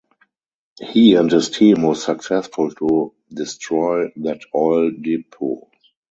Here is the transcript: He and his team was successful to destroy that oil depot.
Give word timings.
He 0.81 1.13
and 1.13 1.29
his 1.31 1.51
team 1.51 1.83
was 1.83 2.03
successful 2.03 2.71
to 2.71 3.13
destroy 3.31 4.07
that 4.15 4.39
oil 4.55 4.89
depot. 4.89 5.69